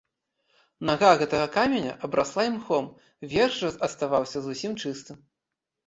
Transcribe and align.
Нага 0.89 1.11
гэтага 1.19 1.47
каменя 1.59 1.93
абрасла 2.09 2.43
імхом, 2.51 2.91
верх 3.37 3.53
жа 3.61 3.75
аставаўся 3.89 4.37
зусім 4.51 4.71
чыстым. 4.81 5.17